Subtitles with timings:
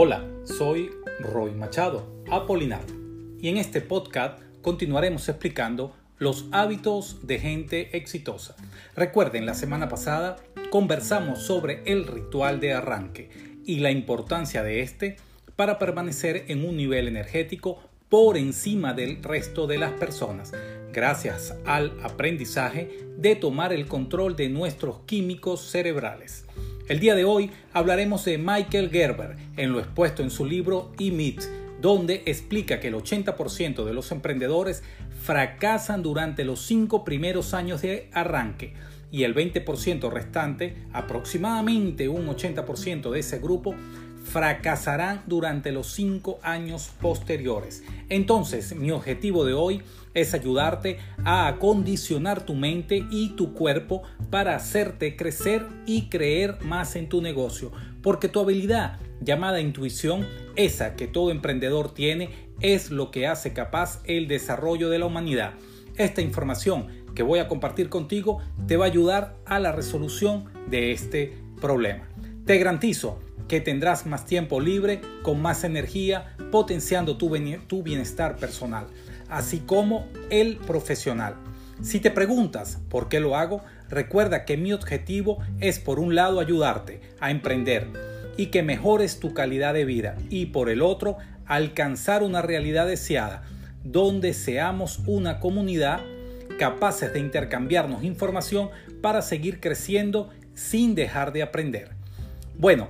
[0.00, 2.84] Hola, soy Roy Machado, Apolinar,
[3.40, 8.54] y en este podcast continuaremos explicando los hábitos de gente exitosa.
[8.94, 10.36] Recuerden, la semana pasada
[10.70, 15.16] conversamos sobre el ritual de arranque y la importancia de este
[15.56, 20.52] para permanecer en un nivel energético por encima del resto de las personas,
[20.92, 26.46] gracias al aprendizaje de tomar el control de nuestros químicos cerebrales.
[26.88, 31.42] El día de hoy hablaremos de Michael Gerber en lo expuesto en su libro E-Meet,
[31.82, 34.82] donde explica que el 80% de los emprendedores
[35.22, 38.72] fracasan durante los cinco primeros años de arranque
[39.10, 43.74] y el 20% restante, aproximadamente un 80% de ese grupo,
[44.28, 47.82] fracasarán durante los cinco años posteriores.
[48.08, 49.82] Entonces, mi objetivo de hoy
[50.14, 56.96] es ayudarte a acondicionar tu mente y tu cuerpo para hacerte crecer y creer más
[56.96, 57.72] en tu negocio,
[58.02, 64.00] porque tu habilidad llamada intuición, esa que todo emprendedor tiene, es lo que hace capaz
[64.04, 65.54] el desarrollo de la humanidad.
[65.96, 70.92] Esta información que voy a compartir contigo te va a ayudar a la resolución de
[70.92, 72.08] este problema.
[72.44, 77.30] Te garantizo que tendrás más tiempo libre, con más energía, potenciando tu,
[77.82, 78.86] bienestar personal,
[79.28, 81.34] así como el profesional.
[81.82, 86.40] Si te preguntas por qué lo hago, recuerda que mi objetivo es por un lado
[86.40, 87.86] ayudarte a emprender
[88.36, 93.42] y que mejores tu calidad de vida y por el otro alcanzar una realidad deseada
[93.84, 96.00] donde seamos una comunidad
[96.58, 101.90] capaces de intercambiarnos información para seguir creciendo sin dejar de aprender.
[102.58, 102.88] Bueno,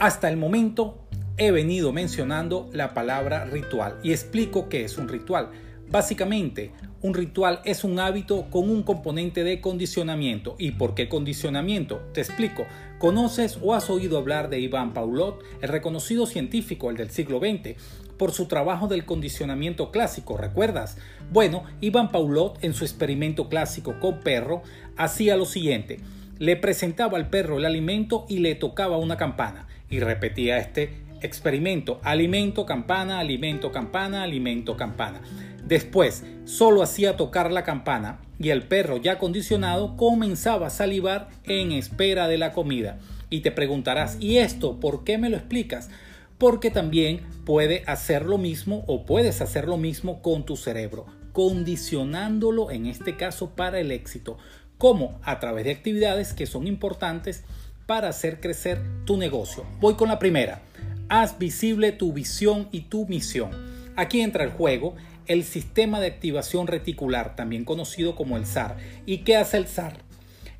[0.00, 0.98] hasta el momento
[1.36, 5.50] he venido mencionando la palabra ritual y explico qué es un ritual.
[5.90, 10.56] Básicamente, un ritual es un hábito con un componente de condicionamiento.
[10.58, 12.00] ¿Y por qué condicionamiento?
[12.14, 12.64] Te explico.
[12.98, 17.74] ¿Conoces o has oído hablar de Iván Paulot, el reconocido científico, el del siglo XX,
[18.16, 20.38] por su trabajo del condicionamiento clásico?
[20.38, 20.96] ¿Recuerdas?
[21.30, 24.62] Bueno, Iván Paulot en su experimento clásico con perro
[24.96, 26.00] hacía lo siguiente.
[26.38, 32.00] Le presentaba al perro el alimento y le tocaba una campana y repetía este experimento,
[32.02, 35.20] alimento, campana, alimento, campana, alimento, campana.
[35.66, 41.72] Después, solo hacía tocar la campana y el perro ya condicionado comenzaba a salivar en
[41.72, 42.98] espera de la comida.
[43.28, 45.90] Y te preguntarás, ¿y esto por qué me lo explicas?
[46.38, 52.70] Porque también puede hacer lo mismo o puedes hacer lo mismo con tu cerebro, condicionándolo
[52.70, 54.38] en este caso para el éxito,
[54.78, 57.44] como a través de actividades que son importantes
[57.90, 59.66] para hacer crecer tu negocio.
[59.80, 60.62] Voy con la primera.
[61.08, 63.50] Haz visible tu visión y tu misión.
[63.96, 64.94] Aquí entra el juego
[65.26, 68.76] el sistema de activación reticular, también conocido como el SAR.
[69.06, 70.02] ¿Y qué hace el SAR?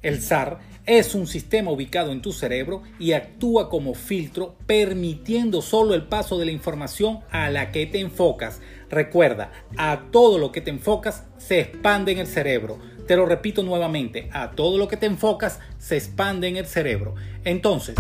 [0.02, 5.94] El SAR es un sistema ubicado en tu cerebro y actúa como filtro permitiendo solo
[5.94, 8.60] el paso de la información a la que te enfocas.
[8.88, 12.80] Recuerda, a todo lo que te enfocas se expande en el cerebro.
[13.10, 17.16] Te lo repito nuevamente, a todo lo que te enfocas se expande en el cerebro.
[17.43, 17.97] Entonces,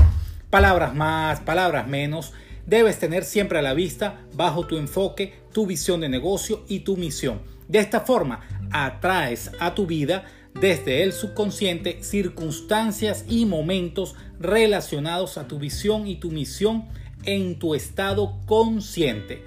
[0.50, 2.32] palabras más, palabras menos,
[2.64, 6.96] debes tener siempre a la vista bajo tu enfoque, tu visión de negocio y tu
[6.96, 7.40] misión.
[7.66, 15.48] De esta forma, atraes a tu vida desde el subconsciente circunstancias y momentos relacionados a
[15.48, 16.84] tu visión y tu misión
[17.24, 19.44] en tu estado consciente.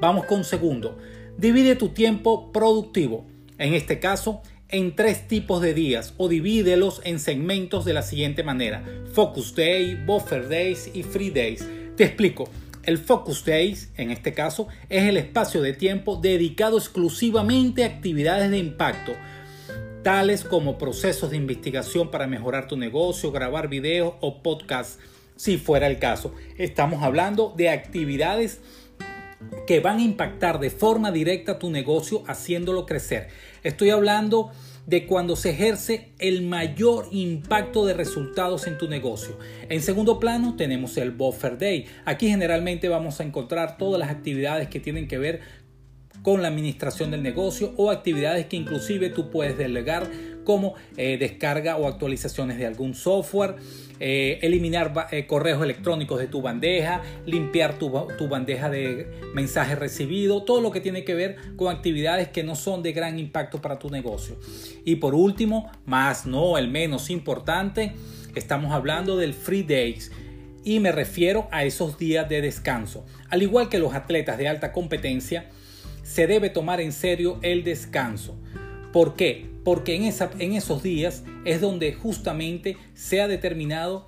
[0.00, 0.98] Vamos con segundo.
[1.38, 3.32] Divide tu tiempo productivo.
[3.58, 8.42] En este caso, en tres tipos de días o divídelos en segmentos de la siguiente
[8.42, 8.84] manera.
[9.12, 11.64] Focus Day, Buffer Days y Free Days.
[11.96, 12.48] Te explico.
[12.82, 18.50] El Focus Days, en este caso, es el espacio de tiempo dedicado exclusivamente a actividades
[18.50, 19.12] de impacto,
[20.02, 24.98] tales como procesos de investigación para mejorar tu negocio, grabar videos o podcasts,
[25.36, 26.34] si fuera el caso.
[26.58, 28.60] Estamos hablando de actividades
[29.66, 33.28] que van a impactar de forma directa tu negocio haciéndolo crecer.
[33.62, 34.50] Estoy hablando
[34.86, 39.38] de cuando se ejerce el mayor impacto de resultados en tu negocio.
[39.68, 41.86] En segundo plano tenemos el Buffer Day.
[42.04, 45.40] Aquí generalmente vamos a encontrar todas las actividades que tienen que ver
[46.22, 50.10] con la administración del negocio o actividades que inclusive tú puedes delegar
[50.44, 53.56] como eh, descarga o actualizaciones de algún software,
[54.00, 60.44] eh, eliminar eh, correos electrónicos de tu bandeja, limpiar tu, tu bandeja de mensajes recibidos,
[60.44, 63.78] todo lo que tiene que ver con actividades que no son de gran impacto para
[63.78, 64.36] tu negocio.
[64.84, 67.92] Y por último, más no el menos importante,
[68.34, 70.12] estamos hablando del Free Days
[70.64, 73.04] y me refiero a esos días de descanso.
[73.28, 75.50] Al igual que los atletas de alta competencia,
[76.02, 78.36] se debe tomar en serio el descanso.
[78.92, 79.53] ¿Por qué?
[79.64, 84.06] Porque en, esa, en esos días es donde justamente se ha determinado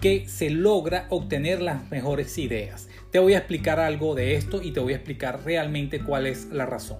[0.00, 2.88] que se logra obtener las mejores ideas.
[3.10, 6.46] Te voy a explicar algo de esto y te voy a explicar realmente cuál es
[6.46, 6.98] la razón.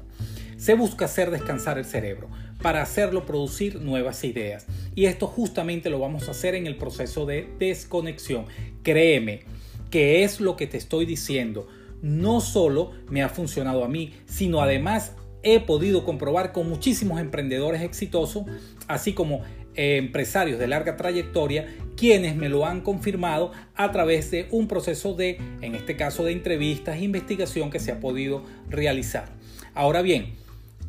[0.56, 2.28] Se busca hacer descansar el cerebro
[2.62, 4.66] para hacerlo producir nuevas ideas.
[4.94, 8.46] Y esto justamente lo vamos a hacer en el proceso de desconexión.
[8.82, 9.42] Créeme
[9.90, 11.68] que es lo que te estoy diciendo.
[12.02, 15.12] No solo me ha funcionado a mí, sino además
[15.42, 18.44] he podido comprobar con muchísimos emprendedores exitosos,
[18.86, 19.42] así como
[19.74, 25.14] eh, empresarios de larga trayectoria, quienes me lo han confirmado a través de un proceso
[25.14, 29.28] de, en este caso, de entrevistas e investigación que se ha podido realizar.
[29.74, 30.34] Ahora bien,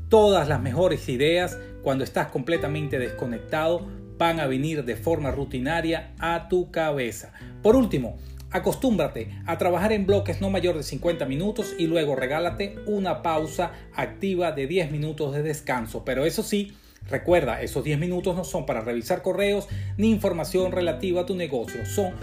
[0.09, 3.87] Todas las mejores ideas, cuando estás completamente desconectado,
[4.17, 7.31] van a venir de forma rutinaria a tu cabeza.
[7.61, 8.17] Por último,
[8.51, 13.71] acostúmbrate a trabajar en bloques no mayor de 50 minutos y luego regálate una pausa
[13.93, 16.03] activa de 10 minutos de descanso.
[16.05, 16.73] Pero eso sí,
[17.07, 19.67] recuerda, esos 10 minutos no son para revisar correos
[19.97, 22.13] ni información relativa a tu negocio, son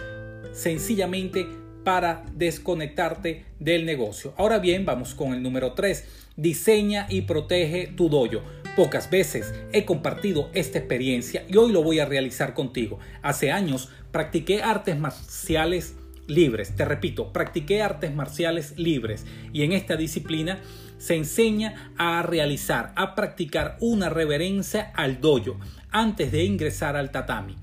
[0.52, 1.46] sencillamente
[1.84, 4.34] para desconectarte del negocio.
[4.36, 8.42] Ahora bien, vamos con el número 3 diseña y protege tu dojo.
[8.76, 12.98] Pocas veces he compartido esta experiencia y hoy lo voy a realizar contigo.
[13.22, 15.94] Hace años practiqué artes marciales
[16.26, 16.74] libres.
[16.74, 20.58] Te repito, practiqué artes marciales libres y en esta disciplina
[20.98, 25.58] se enseña a realizar, a practicar una reverencia al dojo
[25.90, 27.56] antes de ingresar al tatami.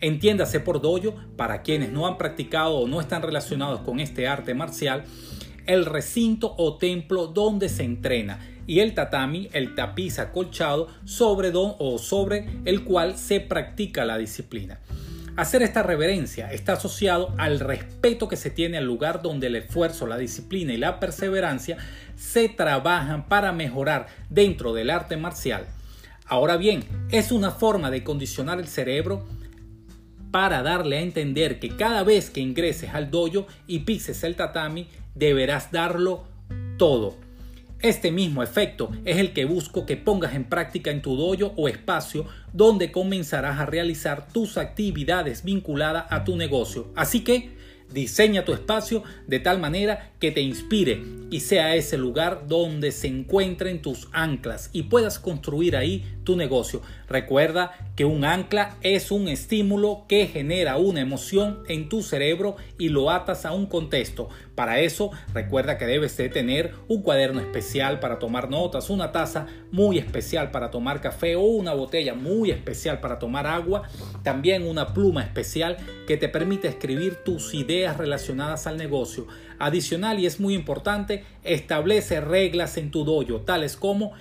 [0.00, 4.54] Entiéndase por dojo, para quienes no han practicado o no están relacionados con este arte
[4.54, 5.04] marcial,
[5.66, 11.74] el recinto o templo donde se entrena y el tatami, el tapiz acolchado sobre don
[11.78, 14.78] o sobre el cual se practica la disciplina.
[15.38, 20.08] Hacer esta reverencia está asociado al respeto que se tiene al lugar donde el esfuerzo,
[20.08, 21.76] la disciplina y la perseverancia
[22.16, 25.64] se trabajan para mejorar dentro del arte marcial.
[26.26, 26.82] Ahora bien,
[27.12, 29.28] es una forma de condicionar el cerebro
[30.32, 34.88] para darle a entender que cada vez que ingreses al dojo y pises el tatami,
[35.14, 36.24] deberás darlo
[36.78, 37.27] todo.
[37.80, 41.68] Este mismo efecto es el que busco que pongas en práctica en tu dojo o
[41.68, 46.88] espacio donde comenzarás a realizar tus actividades vinculadas a tu negocio.
[46.96, 47.56] Así que
[47.92, 53.06] Diseña tu espacio de tal manera que te inspire y sea ese lugar donde se
[53.06, 56.82] encuentren tus anclas y puedas construir ahí tu negocio.
[57.08, 62.88] Recuerda que un ancla es un estímulo que genera una emoción en tu cerebro y
[62.88, 64.28] lo atas a un contexto.
[64.54, 69.46] Para eso, recuerda que debes de tener un cuaderno especial para tomar notas, una taza
[69.70, 73.82] muy especial para tomar café o una botella muy especial para tomar agua,
[74.22, 75.76] también una pluma especial
[76.06, 79.26] que te permite escribir tus ideas relacionadas al negocio.
[79.58, 84.12] Adicional y es muy importante, establece reglas en tu dojo, tales como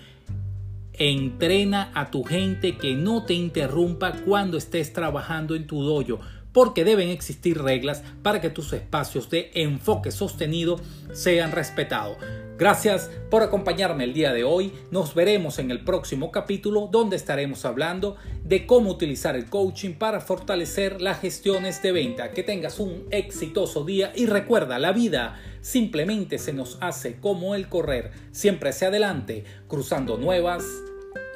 [0.94, 6.20] entrena a tu gente que no te interrumpa cuando estés trabajando en tu dojo
[6.52, 10.80] porque deben existir reglas para que tus espacios de enfoque sostenido
[11.14, 12.18] sean respetados.
[12.58, 14.74] Gracias por acompañarme el día de hoy.
[14.90, 20.22] Nos veremos en el próximo capítulo donde estaremos hablando de cómo utilizar el coaching para
[20.22, 22.32] fortalecer las gestiones de venta.
[22.32, 27.70] Que tengas un exitoso día y recuerda, la vida simplemente se nos hace como el
[27.70, 30.64] correr, siempre hacia adelante, cruzando nuevas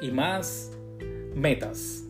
[0.00, 0.72] y más
[1.36, 2.02] metas.